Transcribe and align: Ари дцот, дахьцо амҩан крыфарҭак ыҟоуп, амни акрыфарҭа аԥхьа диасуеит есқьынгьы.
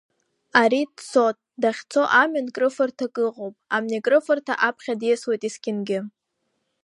Ари 0.61 0.81
дцот, 0.95 1.37
дахьцо 1.61 2.01
амҩан 2.21 2.47
крыфарҭак 2.55 3.15
ыҟоуп, 3.27 3.55
амни 3.75 3.99
акрыфарҭа 3.99 4.53
аԥхьа 4.67 4.99
диасуеит 4.99 5.41
есқьынгьы. 5.47 5.99